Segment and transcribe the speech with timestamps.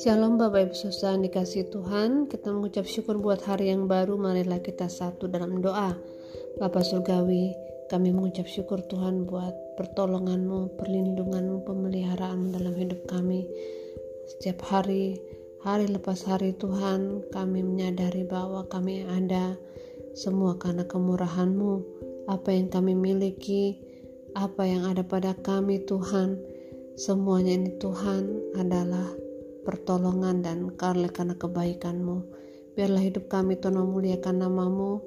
[0.00, 2.32] Shalom Bapak Ibu Saudara dikasih Tuhan.
[2.32, 4.16] Kita mengucap syukur buat hari yang baru.
[4.16, 5.92] Marilah kita satu dalam doa.
[6.56, 7.52] Bapak Surgawi
[7.92, 13.44] kami mengucap syukur Tuhan buat pertolonganmu, perlindunganmu, pemeliharaanmu dalam hidup kami.
[14.32, 15.20] Setiap hari,
[15.60, 19.60] hari lepas hari Tuhan Kami menyadari bahwa kami ada
[20.16, 21.72] Semua karena kemurahanmu.
[22.32, 23.85] Apa yang kami miliki
[24.36, 26.36] Apa yang ada pada kami Tuhan
[26.96, 29.04] Semuanya ini Tuhan adalah
[29.68, 32.24] pertolongan dan karena karena kebaikanmu.
[32.72, 35.04] Biarlah hidup kami Tuhan memuliakan namamu.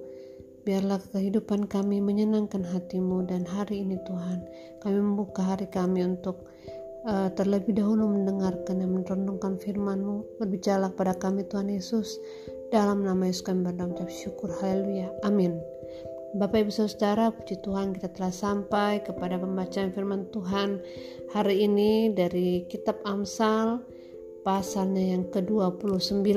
[0.70, 4.45] Biarlah kehidupan kami menyenangkan hatimu dan hari ini Tuhan
[4.85, 6.46] kami membuka hari kami untuk
[7.09, 10.38] uh, terlebih dahulu mendengarkan dan merenungkan firman-Mu.
[10.38, 12.21] Berbicara pada kami Tuhan Yesus.
[12.70, 14.54] Dalam nama Yesus kami berdoa syukur.
[14.62, 15.09] Haleluya.
[15.26, 15.57] Amin.
[16.30, 20.78] Bapak Ibu Saudara, puji Tuhan kita telah sampai kepada pembacaan firman Tuhan
[21.34, 23.82] hari ini dari kitab Amsal
[24.46, 26.30] pasalnya yang ke-29.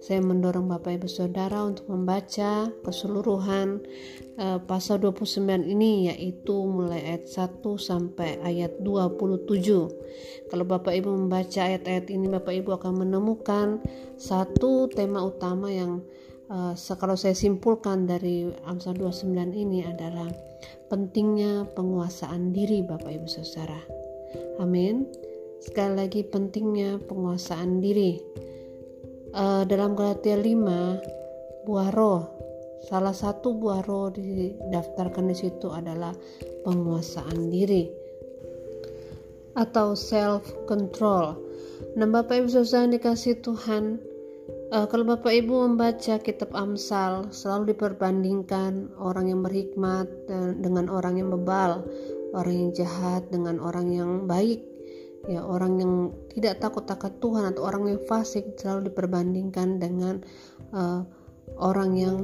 [0.00, 3.84] Saya mendorong Bapak Ibu Saudara untuk membaca keseluruhan
[4.40, 10.48] uh, pasal 29 ini yaitu mulai ayat 1 sampai ayat 27.
[10.48, 13.84] Kalau Bapak Ibu membaca ayat-ayat ini Bapak Ibu akan menemukan
[14.16, 16.00] satu tema utama yang
[16.50, 20.28] uh, kalau saya simpulkan dari Amsal 29 ini adalah
[20.90, 23.78] pentingnya penguasaan diri Bapak Ibu Saudara.
[24.58, 25.06] Amin.
[25.62, 28.18] Sekali lagi pentingnya penguasaan diri.
[29.30, 32.26] Uh, dalam Galatia 5, buah roh.
[32.80, 36.16] Salah satu buah roh didaftarkan di situ adalah
[36.64, 38.00] penguasaan diri
[39.54, 41.36] atau self control.
[42.00, 44.00] Nah, Bapak Ibu Saudara dikasih Tuhan,
[44.72, 50.06] uh, kalau Bapak Ibu membaca kitab Amsal selalu diperbandingkan orang yang berhikmat
[50.60, 51.84] dengan orang yang bebal,
[52.36, 54.62] orang yang jahat dengan orang yang baik.
[55.28, 55.92] Ya orang yang
[56.32, 60.24] tidak takut takut Tuhan atau orang yang fasik selalu diperbandingkan dengan
[60.72, 61.04] uh,
[61.60, 62.16] orang yang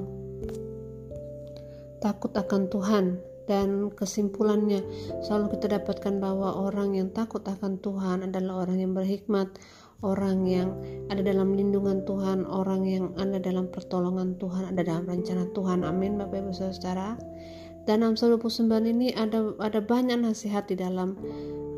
[2.00, 4.82] takut akan Tuhan dan kesimpulannya.
[5.22, 9.52] Selalu kita dapatkan bahwa orang yang takut akan Tuhan adalah orang yang berhikmat
[10.04, 10.76] orang yang
[11.08, 15.86] ada dalam lindungan Tuhan, orang yang ada dalam pertolongan Tuhan, ada dalam rencana Tuhan.
[15.86, 17.16] Amin, Bapak Ibu Saudara.
[17.86, 21.14] Dan Amsal 29 ini ada ada banyak nasihat di dalam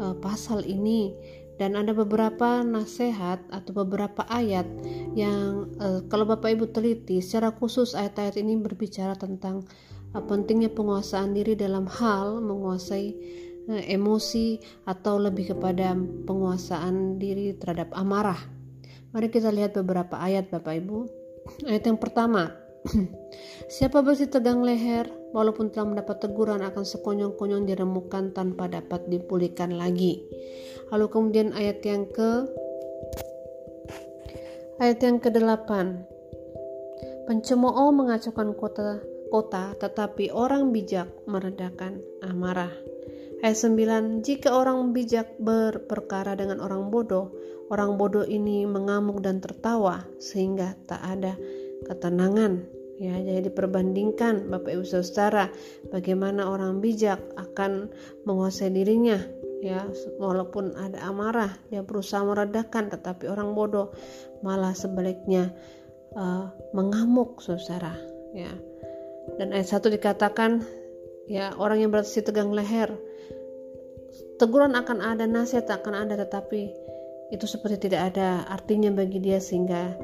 [0.00, 1.12] uh, pasal ini
[1.60, 4.64] dan ada beberapa nasihat atau beberapa ayat
[5.12, 9.68] yang uh, kalau Bapak Ibu teliti secara khusus ayat-ayat ini berbicara tentang
[10.16, 13.12] uh, pentingnya penguasaan diri dalam hal menguasai
[13.68, 14.58] emosi
[14.88, 15.92] atau lebih kepada
[16.24, 18.40] penguasaan diri terhadap amarah.
[19.12, 20.98] Mari kita lihat beberapa ayat Bapak Ibu.
[21.64, 22.52] Ayat yang pertama,
[23.74, 30.24] Siapa besi tegang leher, walaupun telah mendapat teguran akan sekonyong-konyong diremukan tanpa dapat dipulihkan lagi.
[30.88, 32.48] Lalu kemudian ayat yang ke
[34.80, 35.70] ayat yang ke-8.
[37.28, 42.72] Pencemooh mengacaukan kota kota, tetapi orang bijak meredakan amarah.
[43.38, 47.30] Ayat 9, jika orang bijak berperkara dengan orang bodoh,
[47.70, 51.38] orang bodoh ini mengamuk dan tertawa sehingga tak ada
[51.86, 52.66] ketenangan.
[52.98, 55.46] Ya jadi diperbandingkan Bapak Ibu Saudara
[55.94, 57.94] bagaimana orang bijak akan
[58.26, 59.22] menguasai dirinya.
[59.62, 59.86] Ya
[60.18, 63.94] walaupun ada amarah dia berusaha meredakan tetapi orang bodoh
[64.42, 65.54] malah sebaliknya
[66.18, 67.94] uh, mengamuk saudara.
[68.34, 68.50] Ya.
[69.38, 70.66] Dan ayat satu dikatakan
[71.30, 72.98] ya orang yang berarti tegang leher
[74.38, 76.70] teguran akan ada nasihat akan ada tetapi
[77.28, 79.96] itu seperti tidak ada artinya bagi dia sehingga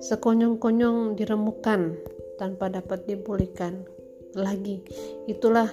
[0.00, 1.96] sekonyong-konyong diremukan
[2.36, 3.88] tanpa dapat dipulihkan
[4.36, 4.84] lagi.
[5.24, 5.72] Itulah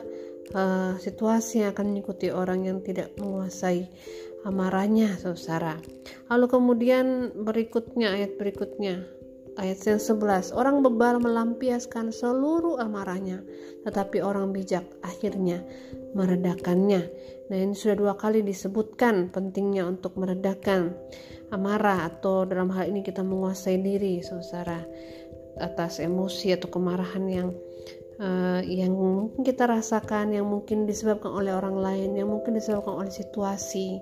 [0.55, 3.83] uh, situasi yang akan mengikuti orang yang tidak menguasai
[4.47, 5.75] amarahnya, saudara.
[6.31, 9.03] Lalu kemudian berikutnya ayat berikutnya
[9.57, 13.45] ayat yang 11 orang bebal melampiaskan seluruh amarahnya
[13.85, 15.61] tetapi orang bijak akhirnya
[16.17, 17.05] meredakannya
[17.53, 20.97] nah ini sudah dua kali disebutkan pentingnya untuk meredakan
[21.53, 24.81] amarah atau dalam hal ini kita menguasai diri saudara
[25.61, 27.53] atas emosi atau kemarahan yang
[28.17, 33.13] uh, yang mungkin kita rasakan yang mungkin disebabkan oleh orang lain yang mungkin disebabkan oleh
[33.13, 34.01] situasi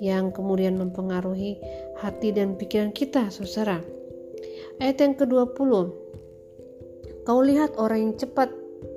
[0.00, 1.60] yang kemudian mempengaruhi
[2.00, 3.84] hati dan pikiran kita saudara.
[4.80, 5.70] Ayat yang ke-20
[7.28, 8.48] kau lihat orang yang cepat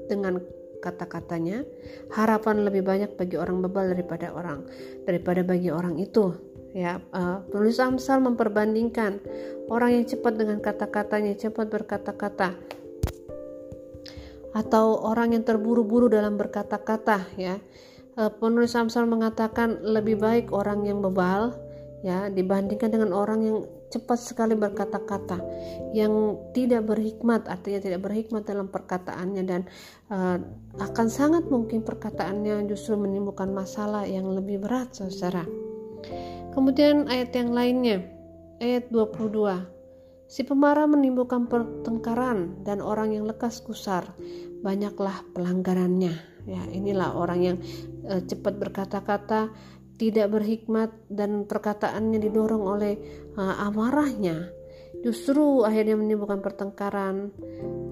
[0.07, 0.39] dengan
[0.81, 1.63] kata-katanya
[2.11, 4.65] harapan lebih banyak bagi orang bebal daripada orang
[5.05, 6.33] daripada bagi orang itu.
[6.71, 9.21] Ya uh, penulis Amsal memperbandingkan
[9.69, 12.57] orang yang cepat dengan kata-katanya cepat berkata-kata
[14.51, 17.61] atau orang yang terburu-buru dalam berkata-kata ya.
[18.19, 21.55] Uh, penulis Amsal mengatakan lebih baik orang yang bebal
[22.03, 23.57] ya dibandingkan dengan orang yang
[23.91, 25.37] cepat sekali berkata-kata
[25.91, 29.61] yang tidak berhikmat artinya tidak berhikmat dalam perkataannya dan
[30.07, 30.39] uh,
[30.79, 35.43] akan sangat mungkin perkataannya justru menimbulkan masalah yang lebih berat saudara
[36.55, 38.07] kemudian ayat yang lainnya
[38.63, 39.81] ayat 22
[40.31, 44.15] Si pemarah menimbulkan pertengkaran dan orang yang lekas kusar
[44.63, 46.15] banyaklah pelanggarannya.
[46.47, 47.57] Ya, inilah orang yang
[48.07, 49.51] e, cepat berkata-kata,
[50.01, 52.97] tidak berhikmat dan perkataannya didorong oleh
[53.37, 54.49] e, amarahnya.
[55.05, 57.29] Justru akhirnya menimbulkan pertengkaran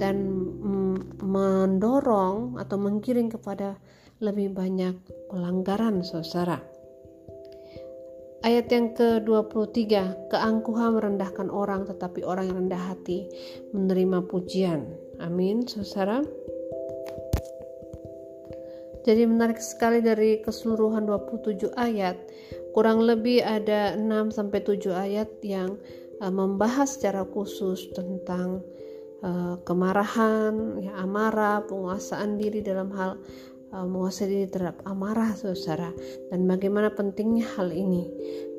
[0.01, 0.17] dan
[0.57, 3.77] mm, mendorong atau menggiring kepada
[4.25, 4.97] lebih banyak
[5.29, 6.57] pelanggaran saudara.
[8.39, 9.83] Ayat yang ke-23,
[10.31, 13.27] keangkuhan merendahkan orang tetapi orang yang rendah hati
[13.75, 14.87] menerima pujian.
[15.19, 16.23] Amin, saudara.
[19.09, 22.13] Jadi menarik sekali dari keseluruhan 27 ayat,
[22.77, 25.81] kurang lebih ada 6 sampai 7 ayat yang
[26.21, 28.61] uh, membahas secara khusus tentang
[29.25, 33.17] uh, kemarahan, ya amarah, penguasaan diri dalam hal
[33.73, 35.89] uh, menguasai diri terhadap amarah saudara.
[36.29, 38.05] Dan bagaimana pentingnya hal ini.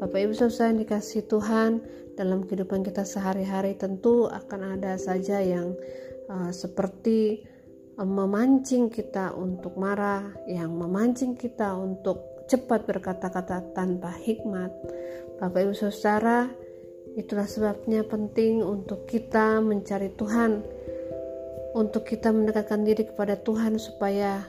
[0.02, 1.78] Bapak Ibu saudara dikasih Tuhan
[2.18, 5.78] dalam kehidupan kita sehari-hari tentu akan ada saja yang
[6.26, 7.46] uh, seperti
[7.98, 14.70] memancing kita untuk marah yang memancing kita untuk cepat berkata-kata tanpa hikmat
[15.40, 16.46] Bapak Ibu saudara
[17.18, 20.62] itulah sebabnya penting untuk kita mencari Tuhan
[21.74, 24.42] untuk kita mendekatkan diri kepada Tuhan supaya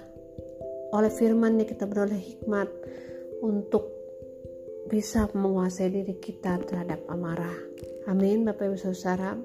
[0.92, 2.68] oleh firman yang kita beroleh hikmat
[3.42, 3.88] untuk
[4.92, 7.56] bisa menguasai diri kita terhadap amarah.
[8.12, 9.38] Amin, Bapak Ibu Saudara.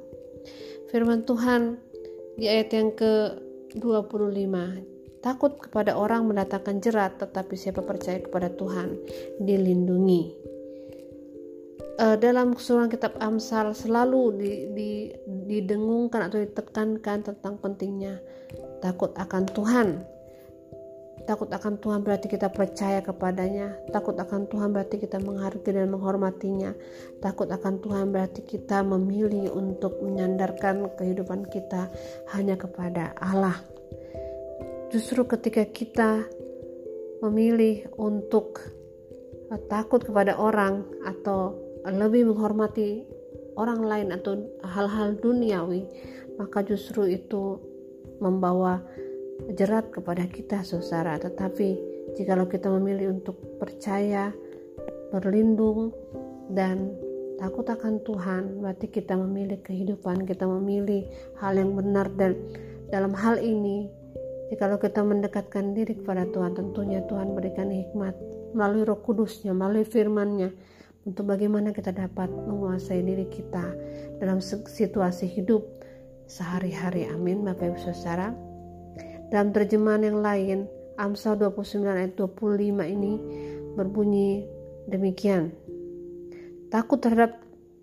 [0.90, 1.78] Firman Tuhan
[2.34, 2.90] di ayat yang
[3.74, 4.54] ke-25
[5.26, 8.94] Takut kepada orang mendatangkan jerat, tetapi siapa percaya kepada Tuhan
[9.42, 10.38] dilindungi.
[11.96, 14.90] Uh, dalam keseluruhan kitab Amsal selalu di, di,
[15.48, 18.20] didengungkan atau ditekankan tentang pentingnya
[18.84, 19.88] takut akan Tuhan
[21.26, 23.74] Takut akan Tuhan berarti kita percaya kepadanya.
[23.90, 26.70] Takut akan Tuhan berarti kita menghargai dan menghormatinya.
[27.18, 31.90] Takut akan Tuhan berarti kita memilih untuk menyandarkan kehidupan kita
[32.30, 33.58] hanya kepada Allah.
[34.94, 36.30] Justru ketika kita
[37.26, 38.62] memilih untuk
[39.50, 43.02] eh, takut kepada orang atau lebih menghormati
[43.58, 45.90] orang lain atau hal-hal duniawi,
[46.38, 47.58] maka justru itu
[48.22, 48.80] membawa
[49.56, 51.20] jerat kepada kita saudara.
[51.20, 54.32] Tetapi jikalau kita memilih untuk percaya
[55.12, 55.92] berlindung
[56.50, 56.94] dan
[57.36, 61.04] takut akan Tuhan berarti kita memilih kehidupan kita memilih
[61.36, 62.32] hal yang benar dan
[62.88, 63.92] dalam hal ini
[64.48, 68.16] jikalau kita mendekatkan diri kepada Tuhan tentunya Tuhan berikan hikmat
[68.56, 70.54] melalui roh kudusnya melalui firmannya
[71.06, 73.74] untuk bagaimana kita dapat menguasai diri kita
[74.18, 75.62] dalam situasi hidup
[76.26, 77.06] sehari-hari.
[77.06, 78.34] Amin Bapak Ibu Saudara
[79.30, 80.58] dalam terjemahan yang lain,
[80.96, 83.14] Amsal 29 ayat 25 ini
[83.76, 84.48] berbunyi
[84.88, 85.52] demikian.
[86.72, 87.42] Takut terhadap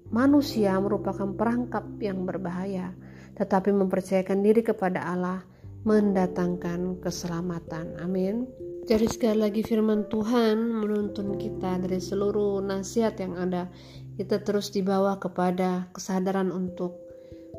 [0.10, 2.96] manusia merupakan perangkap yang berbahaya,
[3.38, 5.46] tetapi mempercayakan diri kepada Allah
[5.84, 8.00] mendatangkan keselamatan.
[8.00, 8.48] Amin.
[8.84, 13.72] Jadi sekali lagi firman Tuhan menuntun kita dari seluruh nasihat yang ada.
[14.20, 17.00] Kita terus dibawa kepada kesadaran untuk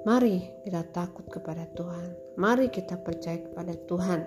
[0.04, 2.36] Mari kita takut kepada Tuhan.
[2.36, 4.20] Mari kita percaya kepada Tuhan.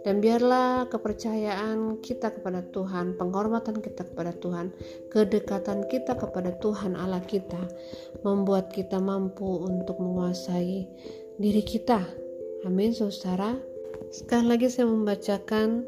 [0.00, 4.72] Dan biarlah kepercayaan kita kepada Tuhan, penghormatan kita kepada Tuhan,
[5.12, 7.60] kedekatan kita kepada Tuhan Allah kita
[8.24, 10.88] membuat kita mampu untuk menguasai
[11.36, 12.00] diri kita.
[12.64, 13.60] Amin, saudara.
[14.08, 15.84] Sekali lagi saya membacakan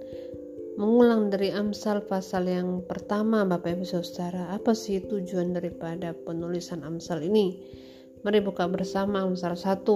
[0.77, 4.53] mengulang dari Amsal pasal yang pertama Bapak Ibu Saudara.
[4.53, 7.57] Apa sih tujuan daripada penulisan Amsal ini?
[8.27, 9.87] Mari buka bersama Amsal 1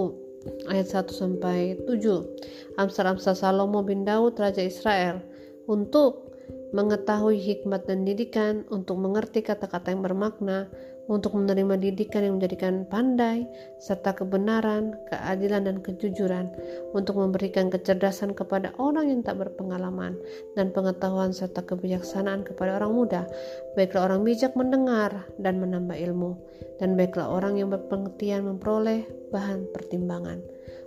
[0.71, 2.79] ayat 1 sampai 7.
[2.79, 5.19] Amsal-amsal Salomo bin Daud raja Israel
[5.67, 6.31] untuk
[6.71, 10.71] mengetahui hikmat dan didikan, untuk mengerti kata-kata yang bermakna,
[11.11, 13.43] untuk menerima didikan yang menjadikan pandai,
[13.83, 16.55] serta kebenaran, keadilan, dan kejujuran,
[16.95, 20.15] untuk memberikan kecerdasan kepada orang yang tak berpengalaman,
[20.55, 23.27] dan pengetahuan serta kebijaksanaan kepada orang muda.
[23.75, 26.39] Baiklah orang bijak mendengar dan menambah ilmu,
[26.79, 29.03] dan baiklah orang yang berpengertian memperoleh
[29.35, 30.39] bahan pertimbangan,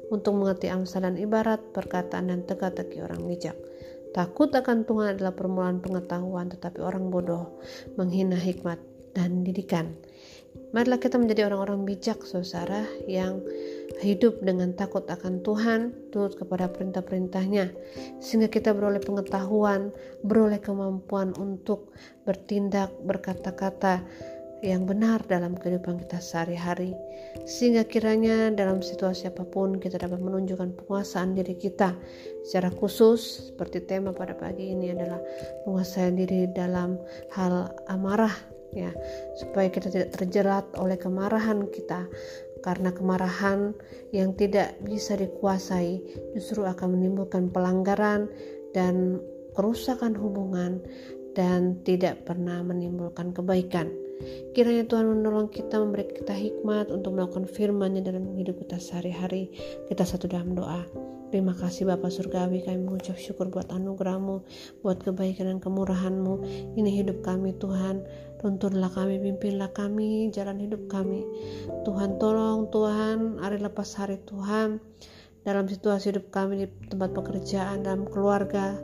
[0.07, 3.59] untuk mengerti amsal dan ibarat, perkataan dan teka-teki orang bijak.
[4.15, 7.59] Takut akan Tuhan adalah permulaan pengetahuan, tetapi orang bodoh
[7.99, 8.77] menghina hikmat
[9.17, 9.93] dan didikan.
[10.73, 13.45] Marilah kita menjadi orang-orang bijak, saudara, yang
[14.01, 17.69] hidup dengan takut akan Tuhan, turut kepada perintah-perintahnya,
[18.17, 19.93] sehingga kita beroleh pengetahuan,
[20.25, 21.93] beroleh kemampuan untuk
[22.25, 24.01] bertindak, berkata-kata
[24.63, 26.95] yang benar dalam kehidupan kita sehari-hari,
[27.43, 31.91] sehingga kiranya dalam situasi apa pun kita dapat menunjukkan penguasaan diri kita
[32.47, 35.19] secara khusus, seperti tema pada pagi ini adalah
[35.67, 36.95] penguasaan diri dalam
[37.35, 38.91] hal amarah, ya,
[39.39, 42.09] supaya kita tidak terjerat oleh kemarahan kita,
[42.65, 43.75] karena kemarahan
[44.15, 45.99] yang tidak bisa dikuasai
[46.33, 48.27] justru akan menimbulkan pelanggaran
[48.73, 49.21] dan
[49.53, 50.81] kerusakan hubungan
[51.37, 54.02] dan tidak pernah menimbulkan kebaikan.
[54.53, 59.49] Kiranya Tuhan menolong kita, memberi kita hikmat untuk melakukan firman-Nya dalam hidup kita sehari-hari.
[59.89, 60.85] Kita satu dalam doa.
[61.33, 64.45] Terima kasih Bapak Surgawi kami mengucap syukur buat anugerahmu,
[64.85, 66.45] buat kebaikan dan kemurahanmu.
[66.77, 68.05] Ini hidup kami Tuhan.
[68.37, 71.25] Tuntunlah kami, pimpinlah kami, jalan hidup kami.
[71.89, 74.77] Tuhan tolong Tuhan, hari lepas hari Tuhan.
[75.41, 78.77] Dalam situasi hidup kami di tempat pekerjaan, dalam keluarga,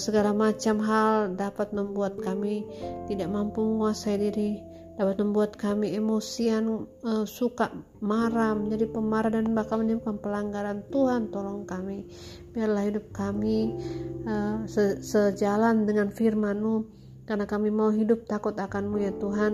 [0.00, 2.64] segala macam hal dapat membuat kami
[3.04, 9.82] tidak mampu menguasai diri dapat membuat kami emosian uh, suka marah menjadi pemarah dan bahkan
[9.82, 10.86] menimbulkan pelanggaran.
[10.94, 12.06] Tuhan tolong kami.
[12.54, 13.74] Biarlah hidup kami
[14.30, 16.86] uh, se sejalan dengan firman-Mu
[17.26, 19.52] karena kami mau hidup takut akan-Mu ya Tuhan.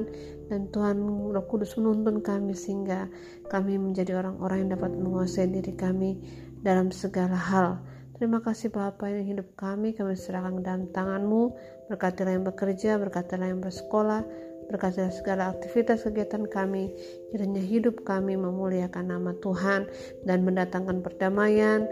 [0.50, 0.98] Dan Tuhan
[1.32, 3.08] Roh Kudus menuntun kami sehingga
[3.48, 6.20] kami menjadi orang-orang yang dapat menguasai diri kami
[6.60, 7.80] dalam segala hal
[8.20, 11.56] Terima kasih Bapa yang hidup kami, kami serahkan dalam tangan-Mu.
[11.88, 14.28] Berkatilah yang bekerja, berkatilah yang bersekolah,
[14.68, 16.92] berkati segala aktivitas kegiatan kami,
[17.32, 19.88] kiranya hidup kami memuliakan nama Tuhan
[20.28, 21.88] dan mendatangkan perdamaian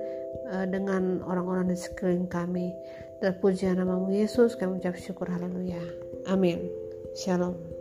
[0.53, 2.77] uh, dengan orang-orang di sekeliling kami.
[3.25, 5.81] Terpujian namamu Yesus, kami ucap syukur haleluya.
[6.29, 6.61] Amin.
[7.17, 7.78] Shalom.